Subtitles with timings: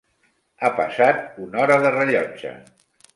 [0.61, 2.55] Ha passat una hora de rellotge!